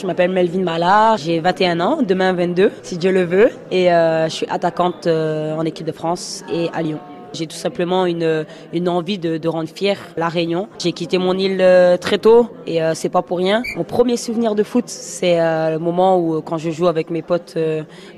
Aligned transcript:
Je 0.00 0.06
m'appelle 0.06 0.30
Melvin 0.30 0.62
Mallard, 0.62 1.16
j'ai 1.16 1.40
21 1.40 1.80
ans, 1.80 2.02
demain 2.02 2.32
22 2.32 2.70
si 2.84 2.96
Dieu 2.96 3.10
le 3.10 3.24
veut, 3.24 3.50
et 3.72 3.92
euh, 3.92 4.28
je 4.28 4.34
suis 4.34 4.46
attaquante 4.48 5.08
euh, 5.08 5.56
en 5.56 5.64
équipe 5.64 5.86
de 5.86 5.92
France 5.92 6.44
et 6.52 6.70
à 6.72 6.82
Lyon. 6.82 7.00
J'ai 7.32 7.46
tout 7.46 7.56
simplement 7.56 8.06
une, 8.06 8.44
envie 8.88 9.18
de, 9.18 9.48
rendre 9.48 9.68
fière 9.68 9.98
la 10.16 10.28
Réunion. 10.28 10.68
J'ai 10.78 10.92
quitté 10.92 11.18
mon 11.18 11.36
île 11.36 11.58
euh, 11.60 11.96
très 11.96 12.18
tôt 12.18 12.48
et 12.66 12.82
euh, 12.82 12.92
c'est 12.94 13.08
pas 13.08 13.22
pour 13.22 13.38
rien. 13.38 13.62
Mon 13.76 13.84
premier 13.84 14.16
souvenir 14.16 14.54
de 14.54 14.62
foot, 14.62 14.84
c'est 14.86 15.40
euh, 15.40 15.70
le 15.70 15.78
moment 15.78 16.18
où 16.18 16.40
quand 16.42 16.58
je 16.58 16.70
joue 16.70 16.86
avec 16.86 17.10
mes 17.10 17.22
potes 17.22 17.56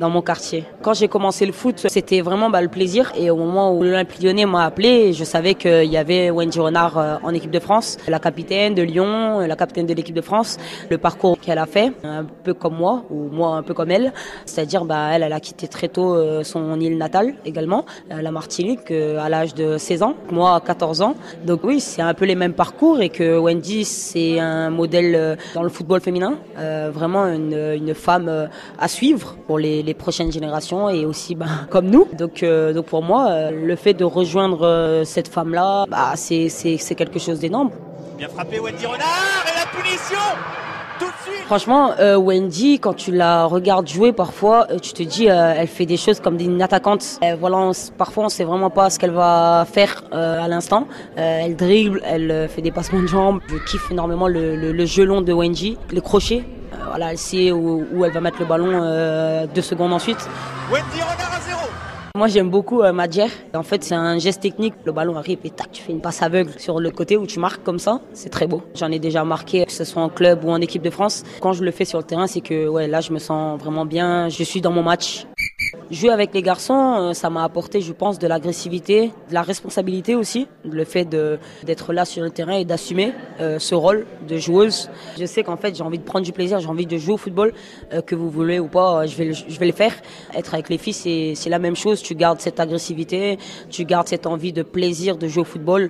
dans 0.00 0.10
mon 0.10 0.22
quartier. 0.22 0.64
Quand 0.82 0.94
j'ai 0.94 1.08
commencé 1.08 1.46
le 1.46 1.52
foot, 1.52 1.86
c'était 1.88 2.20
vraiment 2.20 2.50
bah, 2.50 2.62
le 2.62 2.68
plaisir 2.68 3.12
et 3.16 3.30
au 3.30 3.36
moment 3.36 3.74
où 3.74 3.82
l'Olympique 3.82 4.22
lyonnais 4.22 4.46
m'a 4.46 4.64
appelé, 4.64 5.12
je 5.12 5.24
savais 5.24 5.54
qu'il 5.54 5.84
y 5.84 5.96
avait 5.96 6.30
Wendy 6.30 6.60
Renard 6.60 7.20
en 7.22 7.30
équipe 7.30 7.50
de 7.50 7.60
France, 7.60 7.98
la 8.08 8.18
capitaine 8.18 8.74
de 8.74 8.82
Lyon, 8.82 9.40
la 9.40 9.56
capitaine 9.56 9.86
de 9.86 9.94
l'équipe 9.94 10.14
de 10.14 10.20
France, 10.20 10.58
le 10.90 10.98
parcours 10.98 11.38
qu'elle 11.40 11.58
a 11.58 11.66
fait, 11.66 11.92
un 12.04 12.24
peu 12.24 12.54
comme 12.54 12.76
moi 12.76 13.04
ou 13.10 13.28
moi 13.30 13.56
un 13.56 13.62
peu 13.62 13.74
comme 13.74 13.90
elle, 13.90 14.12
c'est-à-dire 14.44 14.84
bah 14.84 15.10
elle 15.12 15.22
a 15.32 15.40
quitté 15.40 15.68
très 15.68 15.88
tôt 15.88 16.16
son 16.42 16.78
île 16.80 16.98
natale 16.98 17.34
également, 17.44 17.84
la 18.10 18.30
Martinique 18.30 18.92
à 19.18 19.28
l'âge 19.28 19.54
de 19.54 19.78
16 19.78 20.02
ans, 20.02 20.14
moi 20.30 20.54
à 20.54 20.60
14 20.60 21.02
ans. 21.02 21.14
Donc 21.44 21.60
oui, 21.64 21.80
c'est 21.80 22.02
un 22.02 22.14
peu 22.14 22.24
les 22.24 22.34
mêmes 22.34 22.54
parcours 22.54 23.00
et 23.00 23.08
que 23.08 23.38
Wendy, 23.38 23.84
c'est 23.84 24.38
un 24.40 24.70
modèle 24.70 25.14
euh, 25.14 25.36
dans 25.54 25.62
le 25.62 25.68
football 25.68 26.00
féminin, 26.00 26.34
euh, 26.58 26.90
vraiment 26.92 27.26
une, 27.26 27.94
femme 27.94 28.28
euh, 28.28 28.46
à 28.78 28.88
suivre 28.88 29.36
pour 29.46 29.58
les, 29.58 29.94
prochaines 29.94 30.30
générations 30.30 30.88
et 30.88 31.04
aussi 31.04 31.34
ben, 31.34 31.46
comme 31.70 31.86
nous. 31.86 32.06
Donc, 32.12 32.44
pour 32.86 33.02
moi, 33.02 33.50
le 33.50 33.76
fait 33.76 33.94
de 33.94 34.04
rejoindre 34.04 35.02
cette 35.04 35.28
femme-là, 35.28 35.86
bah, 35.88 36.12
c'est 36.16 36.94
quelque 36.96 37.18
chose 37.18 37.40
d'énorme. 37.40 37.70
Franchement, 41.48 41.92
euh, 41.98 42.18
Wendy, 42.18 42.78
quand 42.78 42.92
tu 42.92 43.10
la 43.10 43.46
regardes 43.46 43.88
jouer, 43.88 44.12
parfois, 44.12 44.66
euh, 44.70 44.78
tu 44.78 44.92
te 44.92 45.02
dis, 45.02 45.30
euh, 45.30 45.54
elle 45.56 45.66
fait 45.66 45.86
des 45.86 45.96
choses 45.96 46.20
comme 46.20 46.38
une 46.38 46.60
attaquante. 46.60 47.18
voilà, 47.40 47.70
parfois, 47.96 48.26
on 48.26 48.28
sait 48.28 48.44
vraiment 48.44 48.68
pas 48.68 48.90
ce 48.90 48.98
qu'elle 48.98 49.12
va 49.12 49.66
faire 49.66 50.02
à 50.12 50.46
l'instant. 50.46 50.86
elle 51.16 51.56
dribble, 51.56 52.02
elle 52.04 52.50
fait 52.50 52.60
des 52.60 52.70
passements 52.70 53.00
de 53.00 53.06
jambes. 53.06 53.40
Je 53.48 53.56
kiffe 53.64 53.90
énormément 53.90 54.28
le, 54.28 54.56
le, 54.56 55.04
long 55.04 55.22
de 55.22 55.32
Wendy, 55.32 55.78
le 55.90 56.02
crochet. 56.02 56.44
voilà, 56.86 57.12
elle 57.12 57.18
sait 57.18 57.50
où, 57.50 57.86
où, 57.94 58.04
elle 58.04 58.12
va 58.12 58.20
mettre 58.20 58.40
le 58.40 58.44
ballon 58.44 59.46
deux 59.54 59.62
secondes 59.62 59.94
ensuite. 59.94 60.28
Wendy, 60.70 61.00
regarde 61.00 61.32
à 61.34 61.40
zéro 61.48 61.87
moi 62.18 62.26
j'aime 62.26 62.50
beaucoup 62.50 62.82
euh, 62.82 62.92
Madjer. 62.92 63.28
En 63.54 63.62
fait 63.62 63.84
c'est 63.84 63.94
un 63.94 64.18
geste 64.18 64.42
technique. 64.42 64.74
Le 64.84 64.92
ballon 64.92 65.16
arrive 65.16 65.38
et 65.44 65.50
tac, 65.50 65.70
tu 65.70 65.82
fais 65.82 65.92
une 65.92 66.00
passe 66.00 66.20
aveugle 66.20 66.50
sur 66.58 66.80
le 66.80 66.90
côté 66.90 67.16
où 67.16 67.26
tu 67.26 67.38
marques 67.38 67.62
comme 67.62 67.78
ça. 67.78 68.00
C'est 68.12 68.28
très 68.28 68.48
beau. 68.48 68.62
J'en 68.74 68.90
ai 68.90 68.98
déjà 68.98 69.24
marqué, 69.24 69.64
que 69.64 69.72
ce 69.72 69.84
soit 69.84 70.02
en 70.02 70.08
club 70.08 70.44
ou 70.44 70.50
en 70.50 70.60
équipe 70.60 70.82
de 70.82 70.90
France. 70.90 71.22
Quand 71.40 71.52
je 71.52 71.62
le 71.62 71.70
fais 71.70 71.84
sur 71.84 71.98
le 71.98 72.04
terrain, 72.04 72.26
c'est 72.26 72.40
que 72.40 72.66
ouais 72.66 72.88
là 72.88 73.00
je 73.00 73.12
me 73.12 73.20
sens 73.20 73.58
vraiment 73.60 73.86
bien. 73.86 74.28
Je 74.28 74.42
suis 74.42 74.60
dans 74.60 74.72
mon 74.72 74.82
match. 74.82 75.26
Jouer 75.90 76.10
avec 76.10 76.34
les 76.34 76.42
garçons, 76.42 76.96
euh, 76.98 77.12
ça 77.14 77.30
m'a 77.30 77.42
apporté, 77.42 77.80
je 77.80 77.94
pense, 77.94 78.18
de 78.18 78.26
l'agressivité, 78.26 79.10
de 79.30 79.34
la 79.34 79.40
responsabilité 79.40 80.14
aussi, 80.14 80.46
le 80.62 80.84
fait 80.84 81.06
d'être 81.06 81.94
là 81.94 82.04
sur 82.04 82.22
le 82.22 82.28
terrain 82.28 82.52
et 82.52 82.66
d'assumer 82.66 83.14
euh, 83.40 83.58
ce 83.58 83.74
rôle 83.74 84.04
de 84.28 84.36
joueuse. 84.36 84.90
Je 85.18 85.24
sais 85.24 85.42
qu'en 85.42 85.56
fait, 85.56 85.74
j'ai 85.74 85.82
envie 85.82 85.98
de 85.98 86.04
prendre 86.04 86.26
du 86.26 86.32
plaisir, 86.32 86.60
j'ai 86.60 86.68
envie 86.68 86.84
de 86.84 86.98
jouer 86.98 87.14
au 87.14 87.16
football, 87.16 87.54
euh, 87.94 88.02
que 88.02 88.14
vous 88.14 88.28
voulez 88.28 88.58
ou 88.58 88.68
pas, 88.68 89.06
je 89.06 89.16
vais, 89.16 89.32
je 89.32 89.58
vais 89.58 89.66
le 89.66 89.72
faire. 89.72 89.94
Être 90.34 90.52
avec 90.52 90.68
les 90.68 90.76
filles, 90.76 91.34
c'est 91.34 91.50
la 91.50 91.58
même 91.58 91.76
chose. 91.76 92.02
Tu 92.02 92.14
gardes 92.14 92.40
cette 92.40 92.60
agressivité, 92.60 93.38
tu 93.70 93.86
gardes 93.86 94.08
cette 94.08 94.26
envie 94.26 94.52
de 94.52 94.62
plaisir 94.62 95.16
de 95.16 95.26
jouer 95.26 95.40
au 95.40 95.46
football. 95.46 95.88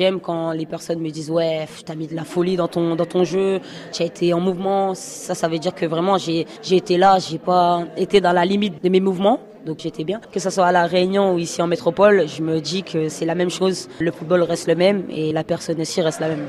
J'aime 0.00 0.18
quand 0.18 0.52
les 0.52 0.64
personnes 0.64 0.98
me 1.00 1.10
disent 1.10 1.30
ouais, 1.30 1.68
t'as 1.84 1.94
mis 1.94 2.06
de 2.06 2.16
la 2.16 2.24
folie 2.24 2.56
dans 2.56 2.68
ton 2.68 2.96
dans 2.96 3.04
ton 3.04 3.22
jeu, 3.22 3.60
tu 3.92 4.02
as 4.02 4.06
été 4.06 4.32
en 4.32 4.40
mouvement. 4.40 4.94
Ça, 4.94 5.34
ça 5.34 5.46
veut 5.46 5.58
dire 5.58 5.74
que 5.74 5.84
vraiment 5.84 6.16
j'ai 6.16 6.46
j'ai 6.62 6.76
été 6.76 6.96
là, 6.96 7.18
j'ai 7.18 7.36
pas 7.36 7.84
été 7.98 8.18
dans 8.22 8.32
la 8.32 8.46
limite 8.46 8.82
de 8.82 8.88
mes 8.88 9.00
mouvements. 9.00 9.40
Donc 9.66 9.80
j'étais 9.80 10.04
bien. 10.04 10.22
Que 10.32 10.40
ce 10.40 10.48
soit 10.48 10.64
à 10.64 10.72
la 10.72 10.86
Réunion 10.86 11.34
ou 11.34 11.38
ici 11.38 11.60
en 11.60 11.66
métropole, 11.66 12.26
je 12.26 12.42
me 12.42 12.62
dis 12.62 12.82
que 12.82 13.10
c'est 13.10 13.26
la 13.26 13.34
même 13.34 13.50
chose. 13.50 13.90
Le 13.98 14.10
football 14.10 14.42
reste 14.42 14.68
le 14.68 14.74
même 14.74 15.04
et 15.10 15.34
la 15.34 15.44
personne 15.44 15.78
aussi 15.78 16.00
reste 16.00 16.20
la 16.20 16.28
même. 16.28 16.46